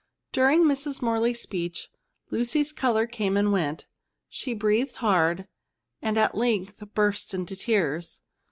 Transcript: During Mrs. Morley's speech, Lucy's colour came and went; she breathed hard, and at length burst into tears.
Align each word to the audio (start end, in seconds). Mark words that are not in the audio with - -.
During 0.31 0.63
Mrs. 0.63 1.03
Morley's 1.03 1.39
speech, 1.39 1.91
Lucy's 2.31 2.73
colour 2.73 3.05
came 3.05 3.37
and 3.37 3.51
went; 3.51 3.85
she 4.27 4.51
breathed 4.55 4.95
hard, 4.95 5.47
and 6.01 6.17
at 6.17 6.33
length 6.33 6.81
burst 6.95 7.35
into 7.35 7.55
tears. 7.55 8.19